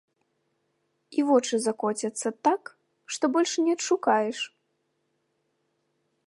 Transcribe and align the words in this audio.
І 1.17 1.25
вочы 1.27 1.59
закоцяцца 1.65 2.29
так, 2.47 2.63
што 3.17 3.23
больш 3.37 3.51
не 3.67 3.71
адшукаеш. 3.79 4.43